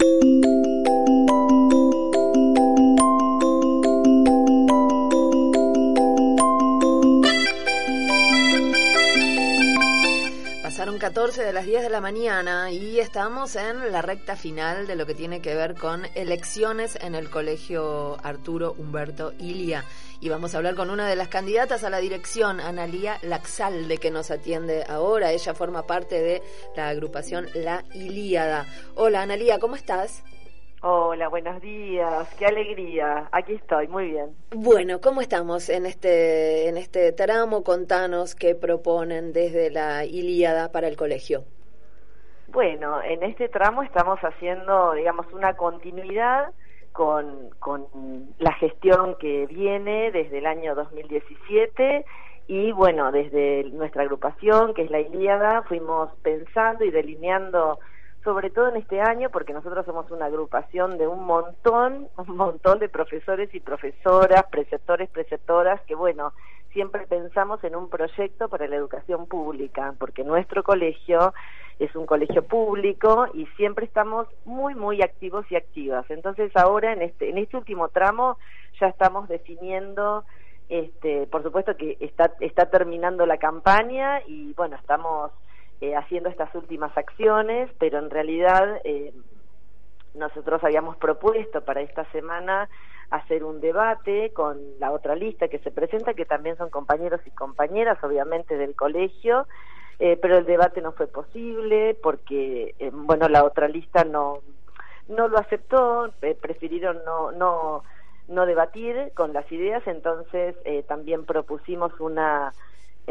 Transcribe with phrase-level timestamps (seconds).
[0.00, 0.39] Pasaron
[11.00, 15.06] 14 de las 10 de la mañana y estamos en la recta final de lo
[15.06, 19.86] que tiene que ver con elecciones en el Colegio Arturo Humberto Ilia.
[20.20, 24.10] Y vamos a hablar con una de las candidatas a la dirección, Analía Laxalde, que
[24.10, 25.32] nos atiende ahora.
[25.32, 26.42] Ella forma parte de
[26.76, 28.66] la agrupación La Ilíada.
[28.94, 30.22] Hola Analía, ¿cómo estás?
[30.82, 33.28] Hola, buenos días, qué alegría.
[33.32, 34.34] Aquí estoy, muy bien.
[34.50, 37.62] Bueno, ¿cómo estamos en este en este tramo?
[37.62, 41.44] Contanos qué proponen desde la Ilíada para el colegio.
[42.48, 46.50] Bueno, en este tramo estamos haciendo, digamos, una continuidad
[46.92, 47.86] con, con
[48.38, 52.06] la gestión que viene desde el año 2017
[52.46, 57.78] y bueno, desde nuestra agrupación, que es la Ilíada, fuimos pensando y delineando
[58.24, 62.78] sobre todo en este año, porque nosotros somos una agrupación de un montón, un montón
[62.78, 66.32] de profesores y profesoras, preceptores, preceptoras, que bueno,
[66.72, 71.34] siempre pensamos en un proyecto para la educación pública, porque nuestro colegio
[71.78, 76.04] es un colegio público y siempre estamos muy, muy activos y activas.
[76.10, 78.36] Entonces ahora en este, en este último tramo
[78.78, 80.24] ya estamos definiendo
[80.68, 85.32] este, por supuesto que está, está terminando la campaña y bueno, estamos
[85.82, 89.14] eh, haciendo estas últimas acciones, pero en realidad eh,
[90.12, 92.68] nosotros habíamos propuesto para esta semana
[93.08, 97.30] hacer un debate con la otra lista que se presenta, que también son compañeros y
[97.30, 99.48] compañeras, obviamente, del colegio,
[99.98, 104.40] eh, pero el debate no fue posible porque, bueno, la otra lista no,
[105.08, 107.84] no lo aceptó, prefirieron no, no,
[108.28, 112.52] no debatir con las ideas, entonces también propusimos una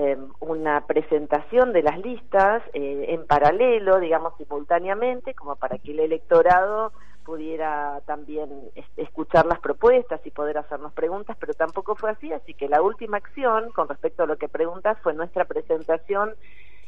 [0.02, 6.00] eh, una presentación de las listas eh, en paralelo, digamos, simultáneamente, como para que el
[6.00, 6.94] electorado
[7.26, 8.50] pudiera también
[8.96, 13.18] escuchar las propuestas y poder hacernos preguntas, pero tampoco fue así, así que la última
[13.18, 16.34] acción con respecto a lo que preguntas fue nuestra presentación,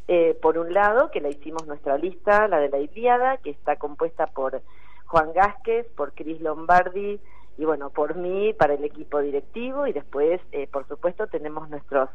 [0.08, 3.76] eh, por un lado, que la hicimos nuestra lista, la de la Iliada, que está
[3.76, 4.62] compuesta por
[5.08, 7.20] Juan Gásquez, por Cris Lombardi
[7.58, 12.10] y bueno, por mí, para el equipo directivo y después, eh, por supuesto, tenemos nuestros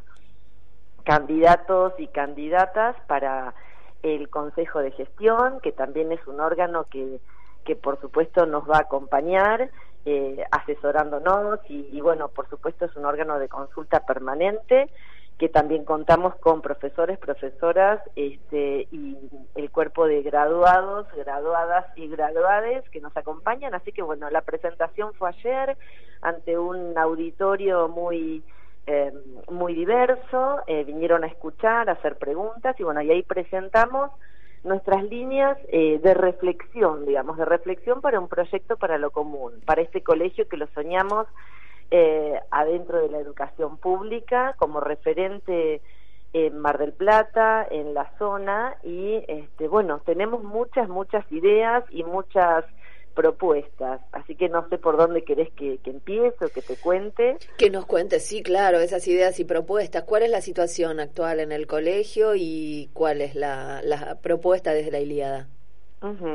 [1.06, 3.54] candidatos y candidatas para
[4.02, 7.20] el Consejo de Gestión, que también es un órgano que,
[7.64, 9.70] que por supuesto nos va a acompañar
[10.04, 14.90] eh, asesorándonos y, y, bueno, por supuesto es un órgano de consulta permanente
[15.38, 19.16] que también contamos con profesores, profesoras este, y
[19.54, 23.74] el cuerpo de graduados, graduadas y graduades que nos acompañan.
[23.74, 25.76] Así que bueno, la presentación fue ayer
[26.22, 28.42] ante un auditorio muy
[28.88, 29.12] eh,
[29.50, 34.12] muy diverso, eh, vinieron a escuchar, a hacer preguntas y bueno, y ahí presentamos
[34.62, 39.82] nuestras líneas eh, de reflexión, digamos, de reflexión para un proyecto para lo común, para
[39.82, 41.26] este colegio que lo soñamos
[42.50, 45.80] adentro de la educación pública como referente
[46.32, 52.02] en Mar del Plata, en la zona y este, bueno, tenemos muchas, muchas ideas y
[52.02, 52.64] muchas
[53.16, 54.00] propuestas.
[54.12, 57.38] Así que no sé por dónde querés que, empiece o que te cuente.
[57.58, 60.04] Que nos cuente, sí, claro, esas ideas y propuestas.
[60.04, 63.82] ¿Cuál es la situación actual en el colegio y cuál es la,
[64.22, 65.48] propuesta desde la Iliada?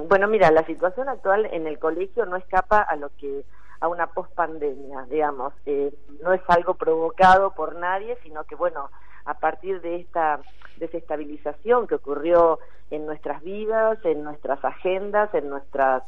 [0.09, 3.45] Bueno, mira, la situación actual en el colegio no escapa a lo que
[3.79, 5.53] a una pospandemia, digamos.
[5.65, 8.89] Eh, no es algo provocado por nadie, sino que, bueno,
[9.25, 10.41] a partir de esta
[10.77, 12.59] desestabilización que ocurrió
[12.89, 16.03] en nuestras vidas, en nuestras agendas, en nuestras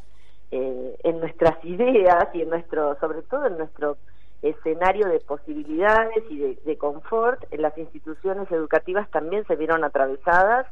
[0.55, 3.97] eh, en nuestras ideas y en nuestro, sobre todo en nuestro
[4.43, 10.67] escenario de posibilidades y de, confort, en las instituciones educativas también se vieron atravesadas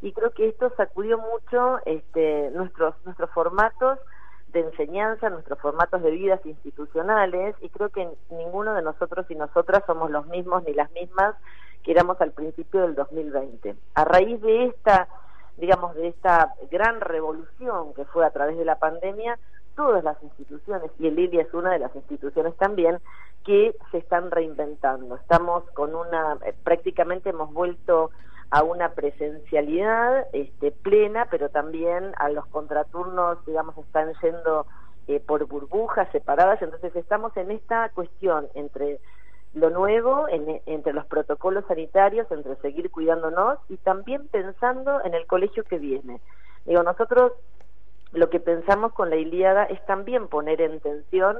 [0.00, 3.98] y creo que esto sacudió mucho este, nuestros, nuestros formatos
[4.54, 9.82] de enseñanza, nuestros formatos de vidas institucionales y creo que ninguno de nosotros y nosotras
[9.86, 11.34] somos los mismos ni las mismas
[11.82, 13.76] que éramos al principio del 2020.
[13.96, 15.08] A raíz de esta
[15.56, 19.38] digamos, de esta gran revolución que fue a través de la pandemia,
[19.74, 22.98] todas las instituciones, y el ILIA es una de las instituciones también,
[23.44, 25.16] que se están reinventando.
[25.16, 28.10] Estamos con una, eh, prácticamente hemos vuelto
[28.50, 34.66] a una presencialidad este, plena, pero también a los contraturnos, digamos, están yendo
[35.08, 38.98] eh, por burbujas separadas, entonces estamos en esta cuestión entre
[39.56, 40.26] lo nuevo,
[40.66, 46.20] entre los protocolos sanitarios, entre seguir cuidándonos y también pensando en el colegio que viene.
[46.66, 47.32] Digo, nosotros
[48.12, 51.38] lo que pensamos con la Ilíada es también poner en tensión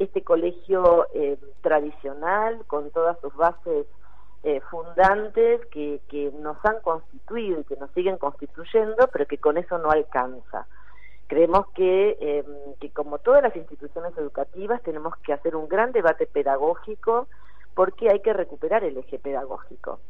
[0.00, 3.86] este colegio eh, tradicional, con todas sus bases
[4.42, 9.56] eh, fundantes que, que nos han constituido y que nos siguen constituyendo, pero que con
[9.56, 10.66] eso no alcanza.
[11.28, 12.44] Creemos que, eh,
[12.80, 17.28] que como todas las instituciones educativas tenemos que hacer un gran debate pedagógico
[17.74, 20.00] porque hay que recuperar el eje pedagógico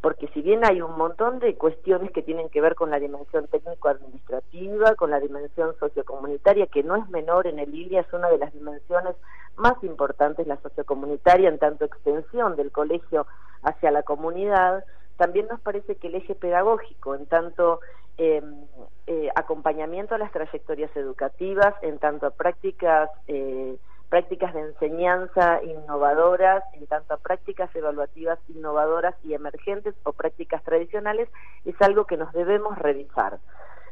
[0.00, 3.46] porque si bien hay un montón de cuestiones que tienen que ver con la dimensión
[3.48, 8.38] técnico-administrativa, con la dimensión sociocomunitaria, que no es menor en el ILIA, es una de
[8.38, 9.14] las dimensiones
[9.56, 13.26] más importantes, la sociocomunitaria, en tanto extensión del colegio
[13.62, 14.84] hacia la comunidad,
[15.18, 17.80] también nos parece que el eje pedagógico, en tanto
[18.16, 18.64] em,
[19.06, 23.76] eh, acompañamiento a las trayectorias educativas, en tanto a prácticas eh,
[24.10, 31.28] prácticas de enseñanza innovadoras, en tanto a prácticas evaluativas innovadoras y emergentes o prácticas tradicionales,
[31.64, 33.38] es algo que nos debemos revisar.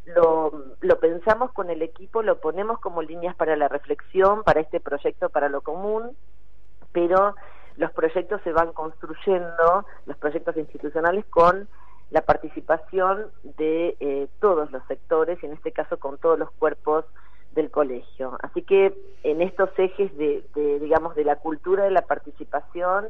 [0.04, 4.80] Lo, lo, pensamos con el equipo, lo ponemos como líneas para la reflexión, para este
[4.80, 6.16] proyecto, para lo común,
[6.92, 7.36] pero
[7.76, 11.68] los proyectos se van construyendo, los proyectos institucionales, con
[12.10, 13.26] la participación
[13.56, 17.04] de eh, todos los sectores, y en este caso con todos los cuerpos
[17.52, 18.36] del colegio.
[18.42, 20.44] Así que en estos ejes de,
[20.80, 23.08] digamos, de la cultura de la participación,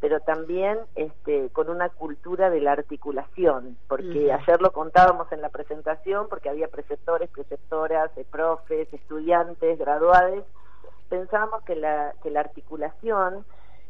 [0.00, 5.50] pero también este, con una cultura de la articulación, porque ayer lo contábamos en la
[5.50, 10.44] presentación, porque había preceptores, preceptoras, eh, profes, estudiantes, graduados,
[11.10, 13.44] pensábamos que la, que la articulación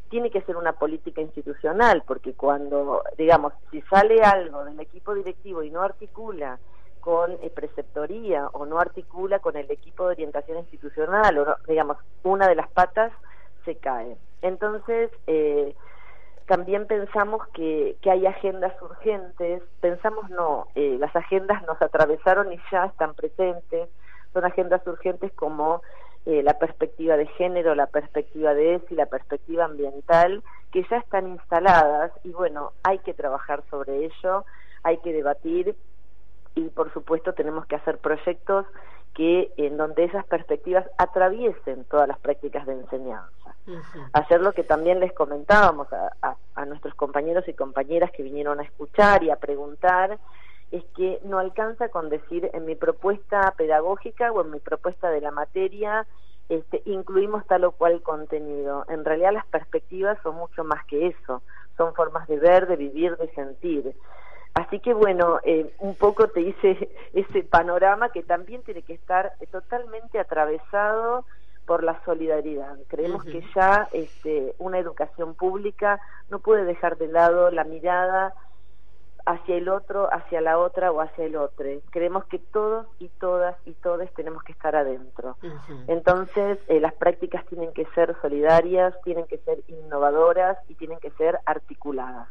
[0.09, 5.63] tiene que ser una política institucional, porque cuando, digamos, si sale algo del equipo directivo
[5.63, 6.59] y no articula
[7.01, 12.47] con eh, preceptoría o no articula con el equipo de orientación institucional, o digamos, una
[12.47, 13.11] de las patas
[13.65, 14.15] se cae.
[14.41, 15.75] Entonces, eh,
[16.47, 22.59] también pensamos que, que, hay agendas urgentes, pensamos no, eh, las agendas nos atravesaron y
[22.71, 23.89] ya están presentes,
[24.33, 25.81] son agendas urgentes como
[26.23, 32.11] la perspectiva de género, la perspectiva de ESI, la perspectiva ambiental, que ya están instaladas
[32.23, 34.45] y bueno, hay que trabajar sobre ello,
[34.83, 35.75] hay que debatir
[36.55, 38.65] y por supuesto tenemos que hacer proyectos
[39.13, 43.55] que en donde esas perspectivas atraviesen todas las prácticas de enseñanza.
[44.13, 48.63] Hacer lo que también les comentábamos a, a, nuestros compañeros y compañeras que vinieron a
[48.63, 50.17] escuchar y a preguntar,
[50.71, 55.21] es que no alcanza con decir en mi propuesta pedagógica o en mi propuesta de
[55.21, 56.07] la materia
[56.51, 58.85] este, incluimos tal o cual contenido.
[58.89, 61.41] En realidad las perspectivas son mucho más que eso,
[61.77, 63.95] son formas de ver, de vivir, de sentir.
[64.53, 69.33] Así que bueno, eh, un poco te hice ese panorama que también tiene que estar
[69.51, 71.25] totalmente atravesado
[71.65, 72.75] por la solidaridad.
[72.87, 78.33] Creemos que ya este, una educación pública no puede dejar de lado la mirada
[79.25, 81.65] hacia el otro, hacia la otra o hacia el otro.
[81.91, 85.37] Creemos que todos y todas y todos tenemos que estar adentro.
[85.87, 91.11] Entonces, eh, las prácticas tienen que ser solidarias, tienen que ser innovadoras y tienen que
[91.11, 92.27] ser articuladas.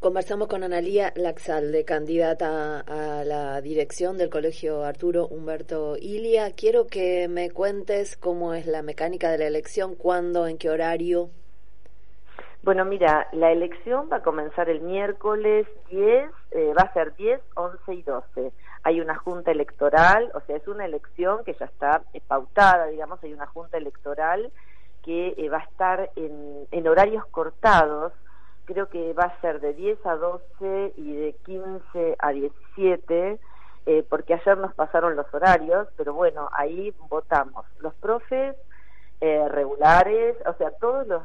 [0.00, 6.54] Conversamos con Analía Laxalde, candidata a la dirección del Colegio Arturo Humberto Ilia.
[6.56, 11.28] Quiero que me cuentes cómo es la mecánica de la elección, cuándo, en qué horario.
[12.62, 17.38] Bueno, mira, la elección va a comenzar el miércoles 10, eh, va a ser 10,
[17.54, 18.52] 11 y 12.
[18.84, 23.22] Hay una junta electoral, o sea, es una elección que ya está eh, pautada, digamos,
[23.22, 24.50] hay una junta electoral
[25.02, 28.14] que eh, va a estar en, en horarios cortados
[28.70, 33.38] creo que va a ser de 10 a 12 y de 15 a 17,
[33.86, 38.54] eh, porque ayer nos pasaron los horarios, pero bueno, ahí votamos los profes
[39.20, 41.22] eh, regulares, o sea, todos los,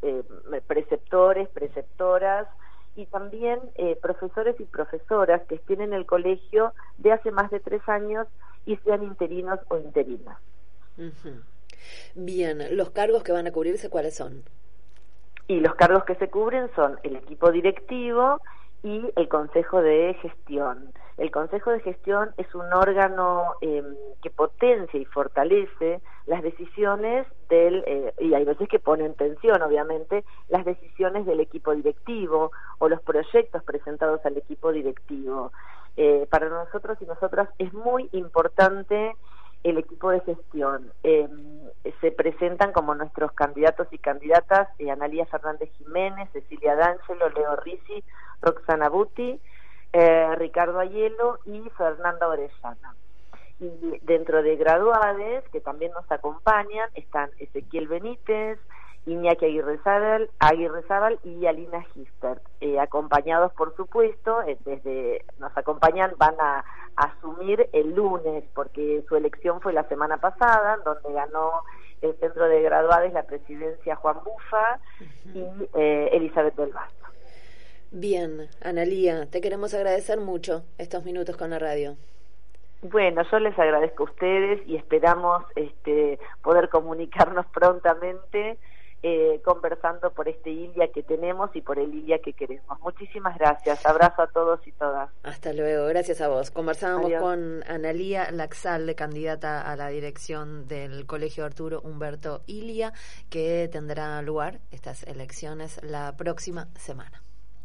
[0.00, 0.22] eh,
[0.66, 2.48] preceptores, preceptoras,
[2.96, 3.60] y también
[4.02, 8.26] profesores y profesoras que estén en el colegio de hace más de tres años
[8.66, 10.36] y sean interinos o interinas.
[12.16, 14.42] Bien, los cargos que van a cubrirse, ¿cuáles son?
[15.48, 18.40] Y los cargos que se cubren son el equipo directivo
[18.82, 20.92] y el Consejo de Gestión.
[21.16, 23.82] El Consejo de Gestión es un órgano eh,
[24.22, 29.60] que potencia y fortalece las decisiones del, eh, y hay veces que pone en tensión,
[29.62, 35.50] obviamente, las decisiones del equipo directivo o los proyectos presentados al equipo directivo.
[35.96, 39.16] Eh, para nosotros y nosotras es muy importante
[39.70, 40.92] el equipo de gestión.
[41.02, 41.60] Em,
[42.00, 48.02] se presentan como nuestros candidatos y candidatas eh, Analía Fernández Jiménez, Cecilia D'Angelo, Leo Risi,
[48.42, 49.40] Roxana Buti,
[49.92, 52.94] eh, Ricardo Ayelo y Fernanda Orellana.
[53.60, 58.58] Y dentro de graduades que también nos acompañan están Ezequiel Benítez,
[59.06, 59.78] Iñaki Aguirre
[60.86, 66.64] Zabal, y Alina Gister, eh, acompañados por supuesto, eh, desde nos acompañan, van a,
[66.98, 71.62] asumir el lunes, porque su elección fue la semana pasada, donde ganó
[72.02, 74.80] el centro de graduados la presidencia Juan Bufa
[75.32, 77.06] y eh, Elizabeth del Basto.
[77.92, 81.96] Bien, Analía, te queremos agradecer mucho estos minutos con la radio.
[82.82, 88.58] Bueno, yo les agradezco a ustedes y esperamos este, poder comunicarnos prontamente
[89.02, 92.80] eh, conversando por este Ilia que tenemos y por el Ilia que queremos.
[92.80, 93.84] Muchísimas gracias.
[93.86, 95.10] Abrazo a todos y todas.
[95.22, 95.86] Hasta luego.
[95.86, 96.50] Gracias a vos.
[96.50, 102.92] Conversábamos con Analía Laxal, candidata a la dirección del Colegio Arturo Humberto Ilia,
[103.30, 107.22] que tendrá lugar estas elecciones la próxima semana.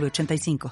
[0.00, 0.58] 85